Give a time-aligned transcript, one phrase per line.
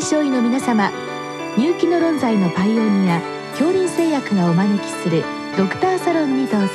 [0.00, 0.90] 臨床医の皆様
[1.58, 3.20] 入気の論剤のパイオニア
[3.50, 5.22] 恐林製薬がお招きする
[5.58, 6.68] ドクターサロンにどうぞ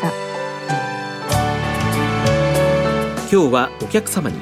[3.21, 4.39] 今日はお客様に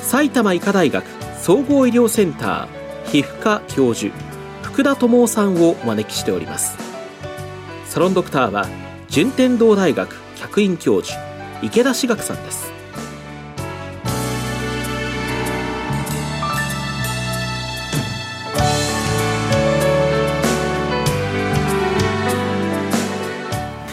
[0.00, 1.02] 埼玉医科大学
[1.40, 4.14] 総合医療センター皮膚科教授
[4.60, 6.76] 福田智夫さんをお招きしております
[7.86, 8.66] サロンドクターは
[9.08, 11.18] 順天堂大学客員教授
[11.62, 12.79] 池田志学さんです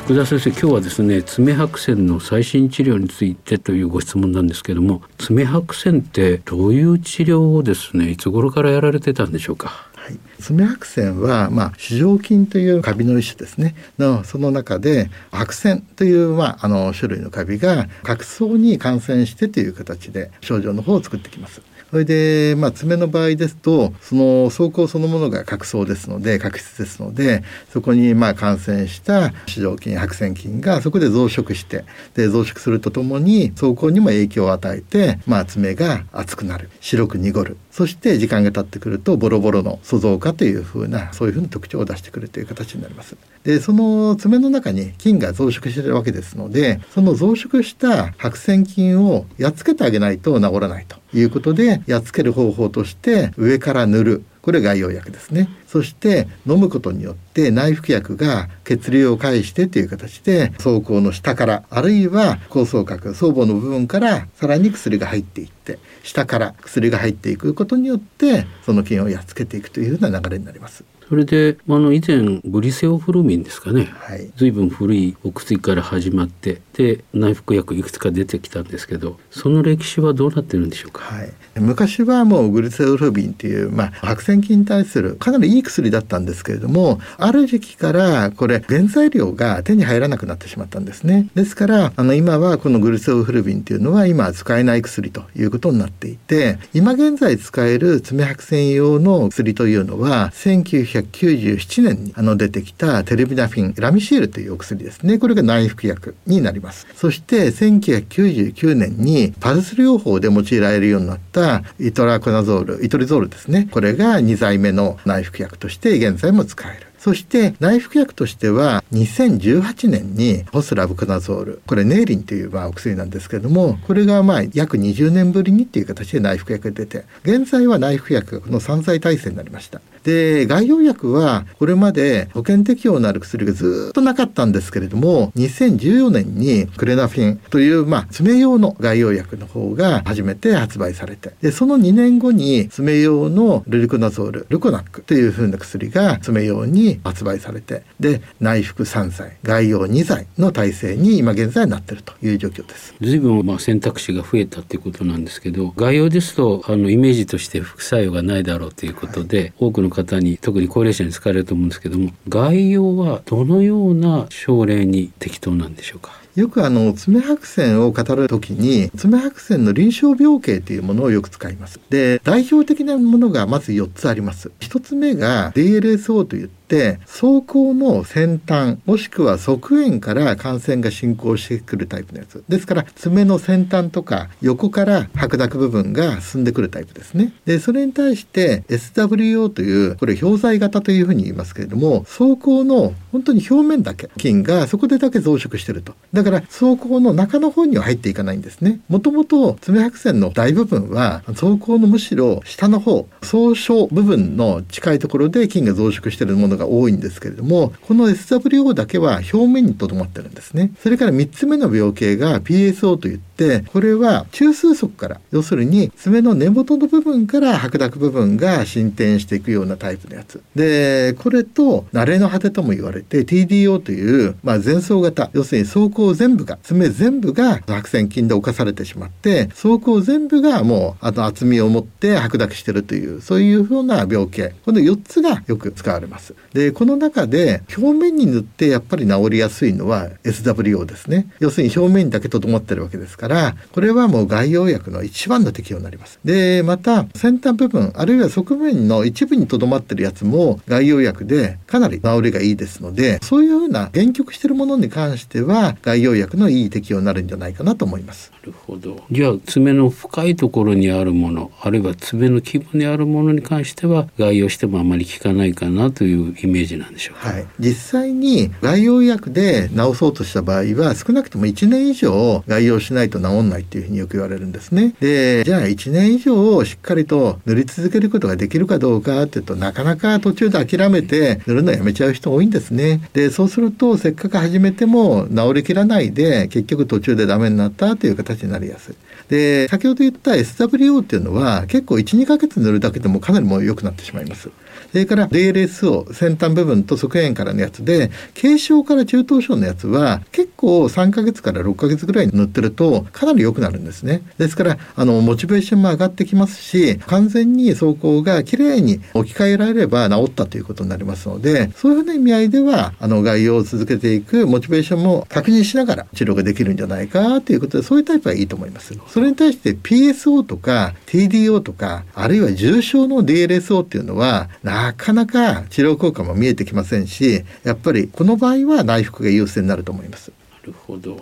[0.07, 9.67] 福田先生今日はですね爪白線の最新治療についてというご質問なんですけども爪白線ってどういう治療をですねいつ頃からやられてたんでしょうか？
[9.95, 13.75] はい、爪白線は、まあ、糸状菌というカビの一種ですね。
[13.99, 21.61] のその中で白線という、まあ、あの種類のカビが角層に感染してという形で症状の方を作ってきます。
[21.89, 43.15] それで、まあ、爪の場合ですとその走行そのものが角層ですので角質ですのでそこにまあ感染した糸状菌白癬菌がそこで増殖してで増殖するとともに走行にも影響を与えて、まあ、爪が厚くなる白く濁るそして時間が経ってくるとボロボロの粗増化というふうなそういうふうな特徴を出してくるという形になります。
[43.43, 70.85] でその爪の中に菌が増殖してるわけですのでその増殖した白癬菌をやっつけてあげないと治らないということでやっつける方法として上から塗るこれ外用薬ですねそして飲むことによって内服薬が血流を介してという形で走行の下からあるいは高層角僧帽の部分からさらに薬が入っていって下から薬が入っていくことによってその菌をやっつけていくというような流れになります。
[71.07, 91.29] それであの以前グリセオフルミンですかね、はい、随分古いお薬から始まってで内服薬いくつか出てきたんですけどその歴史はどうなってるんでしょうか、はい、昔はもうグリセオフルミンっていう、まあ、白癬菌に対するかなりいい薬だったんですけれどもある時期からこれ原材料が手に入らなくなってしまったんですね。
[91.35, 105.17] ですからあの今はこのグリセオフルミンっていうのは今使えない薬ということになっていて今現在使える爪白癬用の薬というのは1900 1997年にあの出てきたテレビナフィンラミシールというお薬ですね。
[105.17, 106.87] これが内服薬になります。
[106.95, 113.67] そして1999年にパルス療法で用いられるようになったイトラコナゾールイトリゾールですね。
[113.71, 116.87] これが2剤目の内服薬として現在も使える。
[117.07, 121.61] そして内服薬としては2018年にホスラブコナゾール。
[121.65, 129.79] これネイリンというまあお薬なんですけれどもこれがまあ約20年ぶりにっていう形で内服薬が出て現在は内服薬の3剤体制になりました。
[130.07, 152.93] で外用薬はこれまで保険適用のある薬がずっとなかったんですけれども2014年にクレナフィンというまあ爪用の外用薬の方が初めて発売されてでその2年後に爪用のルリコナゾールルコナックというふうな薬が爪用に発売されてで内服3剤外用2剤の体制に今現在なっているという状況です。
[153.01, 166.11] 随分まあ選択肢が増えたっていうことなんですけど外用ですとあのイメージとして副作用がないだろうということで、はい、多くの方に特に高齢者に使われると思うんですけども概要はどのような症例に適当なんでしょうか？
[166.35, 171.79] よくあの爪白線を語るときに爪白線の臨床病形というものをよく使います。
[171.89, 174.51] で代表的なものがまず4つあります。
[174.59, 182.43] 1つ目が DLSO といってって走行の先端もしくは側縁から感染が進行してくるタイプのやつ。
[182.49, 187.31] ですから爪の先端とか横から白濁部分が進んでくるタイプですね。
[187.45, 195.93] でそれに対して SWO というこれ氷剤型というふうに言いますけれども走行の本当に表面だけ菌がそこでだけ増殖してると。
[196.11, 198.81] だから走行の中の方には入っていかないんですね。
[198.89, 210.71] もともと爪白線の大部分は走行のむしろ下の方総称部分の近いところで菌が増殖しているものが多いんですけれどもこの SWO だけは表面にとどまってるんですね。
[210.81, 213.26] それから3つ目の病形が PSO といって
[213.71, 220.41] これは中枢側から要するに爪の根元の部分から白濁部分が進展していくようなタイプのやつ。
[220.55, 236.33] でこれと慣れの果てとも言われて TDO という、まあ、前走型要するに走行全部が爪全部が白癬菌で侵されてしまって走行全部がもうあの厚みを持って白濁してるというそういうふうな病形この4つがよく使われます。
[236.53, 241.27] でこの中で表面に塗ってやっぱり治りやすいのは SWO ですね。
[241.39, 246.19] 要するに表面だけとどまってるわけですからからこれはもう外用薬の一番の適用になります。
[246.23, 258.31] でまた先端部分あるいは側面の一部にとどまってるやつも外用薬でかなり治りがいいですのでそういうふうな限局してるものに関しては外用薬のいい適用になるんじゃないかなと思います。
[258.31, 259.03] なるほど。
[259.11, 274.95] じゃあ爪の深いところにあるものあるいは爪の基部にあるものに関しては外用してもあまり効かないかなというイメージなんでしょうか、はい、実際に外用薬で治そうとした場合は少なくとも1年以上外用しないと治んないっていうふうによく言われるんですね。
[274.99, 283.01] でじゃあ1年以上しっかりと塗り続けることができるかどうかっていうとなかなか途中で諦めて塗るのやめちゃう人多いんですね。
[283.13, 288.95] でそうするとせっかく始めても治りきらないで結局途中でダメになったという形になりやすい。
[289.29, 294.49] で先ほど言った SWO っていうのは結構12ヶ月塗るだけでもかなりもう良くなってしまいます。
[294.91, 304.21] それから DLSO 先端部分と側縁からのやつで軽症から中等症のやつは結構3ヶ月から6ヶ月ぐらい塗ってるとかなり良くなるんですね。
[304.37, 318.87] ですからあのモチベーションも上がってきますし完全に走行がきれいに置き換えられれば治ったということになりますのでそういうふうな意味合いではあの概要を続けていくモチベーションも確認しながら治療ができるんじゃないかということでそういうタイプはいいと思います。
[319.07, 330.31] それに対して PSO とか TDO とかあるいは重症の DLSO っていうのはななかなか治療効果も見えてきませんしやっぱりこの場合は内服が優先になると思います。
[330.51, 331.19] なるほど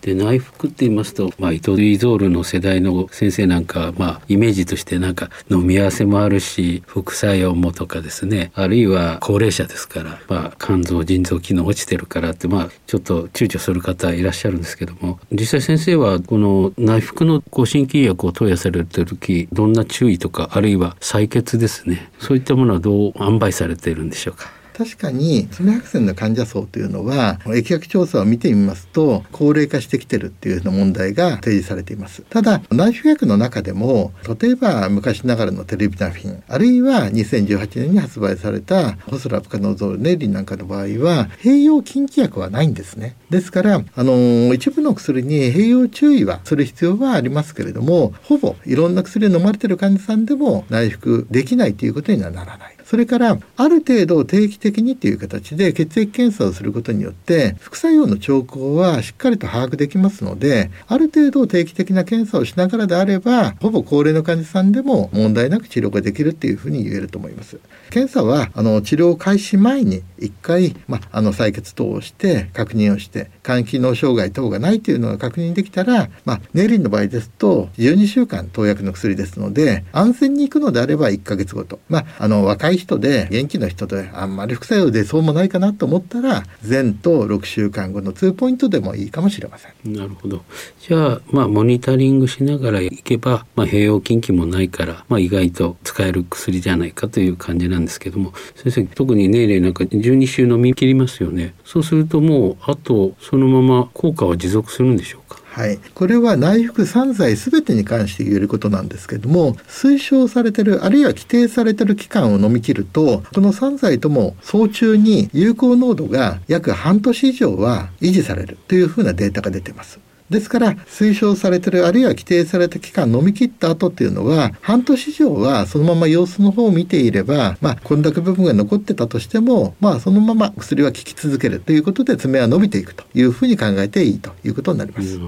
[0.00, 8.50] で内服って言いますと、まあ、イトリゾールの世代の先生なんか、まあ、イメージとしてなんか飲み合わせもあるし副作用もとかですね。
[8.54, 15.18] あるいは高齢者ですから、まあ、肝臓腎臓機能落ちてるからって、まあ、ちょっと躊躇する方いらっしゃるんですけども。
[15.30, 22.10] 実際先生はこの内服の抗心筋薬を投与されてる時どんな注意とかあるいは採血ですね。
[22.18, 24.50] そういったものはどう塩梅されているんでしょうか？
[24.76, 32.22] 確かに爪白癬の患者層というのは疫学調査を見てみますと高齢化してきてるっていうような問題が提示されています。
[32.22, 43.16] ただ内服薬の中でも例えば昔ながらのテレビナフィンあるいは2018年に発売されたホスラプカノゾルネリンなんかの場合は併用禁忌薬はないんですね。
[43.30, 52.76] ですからあの一部の薬に併用注意はする必要はありますけれどもほぼいろんな薬を飲まれてる患者さんでも内服できないということにはならない。
[52.92, 67.58] それからある程度定期的にという形で血液検査をすることによって副作用の兆候はしっかりと把握できますのである程度定期的な検査をしながらであればほぼ高齢の患者さんでも問題なく治療ができるっていうふうに言えると思います。
[67.88, 89.92] 検査はあの治療開始前に1回、まあ、あの採血等をして確認をして肝機能障害等がないというのが確認できたら、まあ、ネリンの場合ですと12週間投薬の薬ですので安全に行くのであれば1ヶ月ごと、まあ、あの若い人で元気な人であんまり副作用でそうもないかなと思ったら前と6週間後の2ポイントでもいいかもしれません。
[89.92, 90.42] なるほど
[90.80, 101.54] じゃあ、まあ、モニタリングしながらいけば、まあ、併用禁忌もないから、まあ、意外と使える薬じゃないかという感じなんですけども先生特に年齢なんか12 12週飲み切りますよね。
[101.64, 105.40] そうするともうあとそのまま効果は持続するんでしょうか？
[105.44, 120.00] はい、これは内服3剤全てに関して言えることなんですけども推奨されてるあるいは規定されてる期間を飲み切るとこの3剤とも早中に有効濃度が約半年以上は維持されるというふうなデータが出てます。
[120.32, 131.60] ですから推奨されてるあるいは規定された期間飲み切った後っていうのは半年以上はそのまま様子の方を見ていればまあこんだけ部分が残ってたとしてもまあそのまま薬は効き続ける。
[131.60, 135.20] ということで爪は伸びていくというふうに考えていいということになります。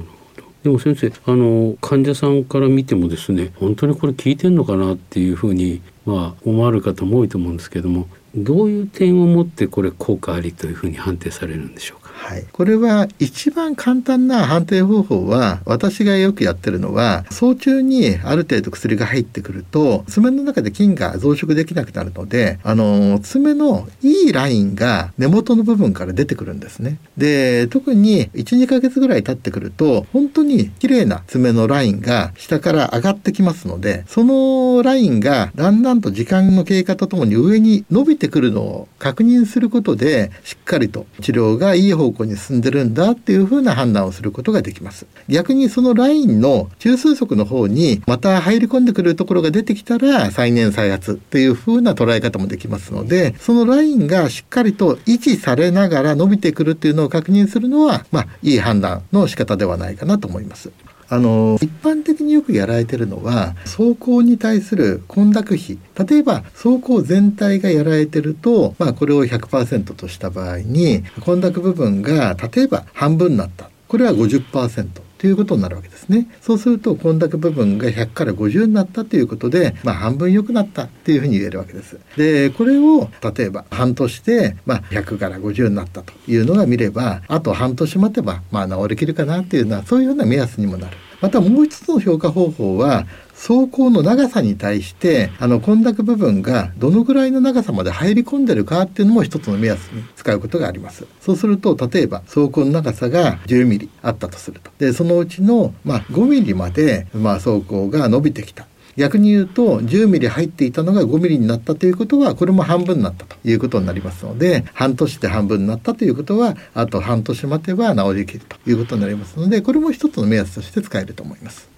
[0.63, 12.04] でも先生あの患者さんから見てもですね本当にこれ効いてんのかなっていうふうにまあ思われる方も多いと思うんですけどもどういう点をもってこれ効果ありというふうに判定されるんでしょうか？
[12.25, 26.99] はい、これは一番簡単な判定方法は私がよくやってるのは早中にある程度薬が入ってくると爪の中で菌が増殖できなくなるのであの爪のいいラインが根元の部分から出てくるんですね。
[27.19, 45.07] で特に12ヶ月ぐらい経ってくると本当に綺麗な爪のラインが下から上がってきますのでそのラインがだんだんと時間の経過とともに上に伸びてくるのを確認することでしっかりと治療がいい方向に進んでるんだっていうふうな判断をすることができます。
[45.29, 60.71] 逆にそのラインの中枢速の方にまた入り込んでくるところが出てきたら再燃再発っていうふうな捉え方もできますので、そのラインがしっかりと維持されながら伸びてくるっていうのを確認するのは、まあ、いい判断の仕方ではないかなと思います。
[61.15, 65.79] あの一般的によくやられてるのは走行に対する混濁比
[66.09, 75.05] 例えば走行全体がやられてると、まあ、これを100%とした場合に混濁部分が例えば半分になったこれは50%。
[75.25, 76.27] ということになるわけですね。
[76.43, 81.99] そうすると混濁部分が100から50になったということで、まあ、半分良くなったっていうふうに言えるわけです。
[82.19, 90.97] でこれを例えば半年で、まあ、100から50になったというのが見ればあと半年待てば、まあ、治りきるかなっていうのはそういうような目安にもなる。
[91.25, 101.07] またもう一つの評価方法は走行の長さに対してあの混濁部分がどのぐらいの長さまで入り込んでるかっていうのも一つの目安に使うことがあります。
[101.23, 104.71] そうすると例えば走行の長さが10ミリあったとすると。
[104.77, 108.67] でそのうちの、まあ、5ミリまで、まあ、走行が伸びてきた。
[108.97, 121.69] 逆に言うと10ミリ入っていたのが5ミリになったということはこれも半分になったということになりますので半年で半分になったということはあと半年待てば治りきるということになりますのでこれも一つの目安として使えると思います。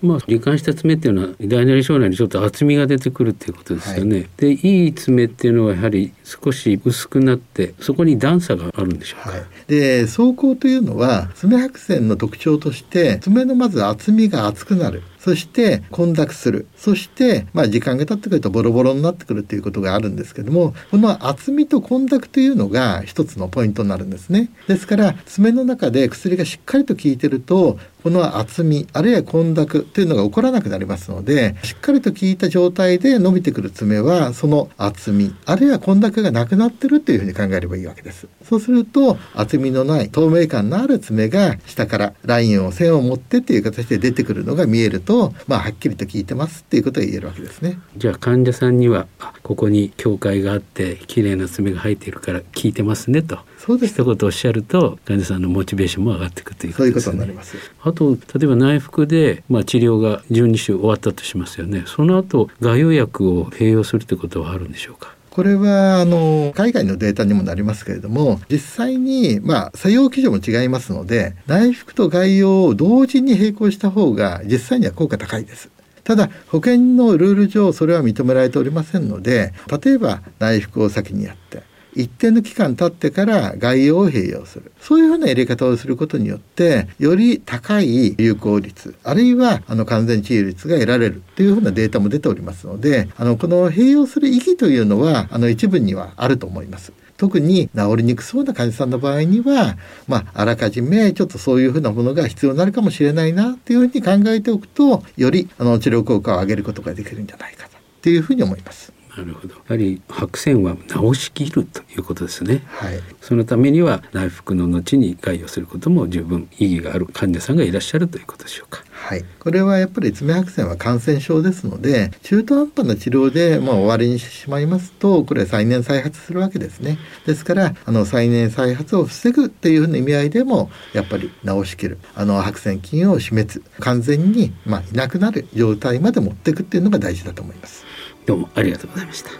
[0.00, 4.16] まあ、罹患した爪っていうのは大なり小なりちょっと厚みが出てくるっていうことですよね。
[4.16, 9.30] はい、でいい爪っていうのはやはり少し薄くなってそこに段差があるんでしょうか？
[9.30, 15.02] はい、で走行というのは爪白線の特徴として爪のまず厚みが厚くなる。
[15.26, 16.68] そして混濁する。
[16.76, 24.50] そしてまあ時間が経ってくるとボロボロになってくるということがあるんですけどもこの厚みと混濁というのが一つのポイントになるんですね。
[24.68, 38.28] ですから爪の中で薬がしっかりと効いてるとこの厚みあるいは混濁というのが起こらなくなりますのでしっかりと効いた状態で伸びてくる爪はその厚みあるいは混濁がなくなってるというふうに考えればいいわけです。
[38.48, 47.80] そうすると厚みのない透明感のある爪が下からラインを線を持ってっていう形で出てくるのが見えるとまあはっきりと効いてますっていうことが言えるわけですね。
[47.96, 49.08] じゃあ患者さんには
[49.42, 53.40] ここに境界があって綺麗な爪が生えているから効いてますねと。
[53.58, 53.94] そうです。
[53.94, 57.34] 一言おっしゃると患者さんのモチベーションも上がっていくということですね。
[57.82, 65.14] あと例えば内服で、まあ、治療が12週終わったとしますよねその後外用薬を併用するということはあるんでしょうか？
[65.30, 75.68] これはあの海外のデータにもなりますけれども実際にまあ作用基準も違いますので内服と外用を同時に並行した方が実際には効果高いです。
[76.04, 81.64] ただ保険のルール上それは認められておりませんので例えば内服を先にやって
[81.96, 96.92] 一定の期間経ってから概要を併用するそういうふうなやり方をすることによってより高い有効率あるいはあの完全治癒率が得られるというふうなデータも出ておりますのであのこの併用する意義というのはあの一部にはあると思います。
[97.16, 107.68] 特に治りにくそうな患者さんの場合には、まあ、あらかじめちょっとそういうふうなものが必要になるかもしれないなっていうふうに考えておくとよりあの治療効果を上げることができるんじゃないか
[108.02, 108.92] というふうに思います。
[109.16, 109.54] なるほど。
[109.54, 112.62] やはり白線は直しきるということですね。
[112.66, 113.00] はい。
[113.22, 118.84] そのためには内服の後に外用することも十分意義がある患者さんがいらっしゃるということでしょうか。
[118.92, 119.24] はい。
[119.40, 126.98] これはやっぱり爪白線は感染症ですので、中途半端な治療でまあ終わりにしてしまいますと、これ再燃再発するわけですね。
[127.24, 137.84] ですからあの再燃再発を防ぐっていうふうな意味合いでもやっぱり治しきるあの白線菌を死滅完全にまあいなくなる状態まで持っていくっていうのが大事だと思います。
[138.26, 139.30] どうもありがとうございました。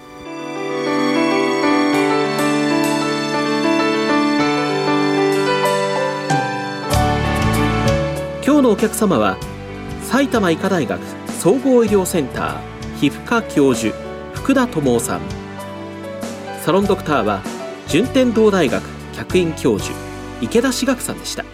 [8.47, 9.37] 今日のお客様は
[10.03, 11.01] 埼玉医科大学
[11.41, 13.93] 総合医療センター皮膚科教授
[14.35, 15.21] 福田智さん。
[16.63, 17.43] サロンドクターは
[17.89, 19.93] 順天堂大学客員教授
[20.41, 21.45] 池田志学さんでした。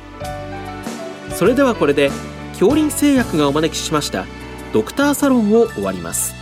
[1.34, 2.10] それではこれで
[2.50, 4.26] 恐林製薬がお招きしました
[4.74, 6.41] ドクターサロンを終わります。